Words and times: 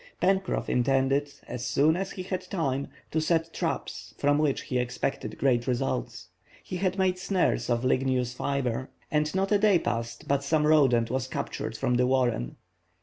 Pencroff 0.19 0.67
intended, 0.67 1.31
as 1.47 1.63
soon 1.63 1.95
as 1.95 2.09
he 2.13 2.23
had 2.23 2.41
time, 2.49 2.87
to 3.11 3.21
set 3.21 3.53
traps, 3.53 4.15
from 4.17 4.39
which 4.39 4.61
he 4.63 4.79
expected 4.79 5.37
great 5.37 5.67
results. 5.67 6.29
He 6.63 6.77
had 6.77 6.97
made 6.97 7.19
snares 7.19 7.69
of 7.69 7.83
ligneous 7.85 8.33
fibre, 8.33 8.89
and 9.11 9.31
not 9.35 9.51
a 9.51 9.59
day 9.59 9.77
passed 9.77 10.27
but 10.27 10.43
some 10.43 10.65
rodent 10.65 11.11
was 11.11 11.27
captured 11.27 11.77
from 11.77 11.97
the 11.97 12.07
warren. 12.07 12.55